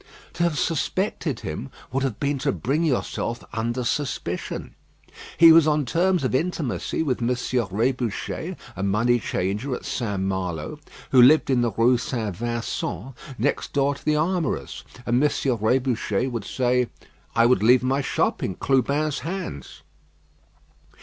[0.33, 4.73] To have suspected him would have been to bring yourself under suspicion.
[5.37, 10.19] He was on terms of intimacy with Monsieur Rébuchet, a money changer at St.
[10.21, 10.79] Malo,
[11.11, 12.35] who lived in the Rue St.
[12.35, 16.87] Vincent, next door to the armourer's; and Monsieur Rébuchet would say,
[17.35, 19.83] "I would leave my shop in Clubin's hands."